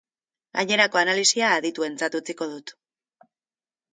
[0.61, 2.73] Gainerako analisia adituentzat utziko dut.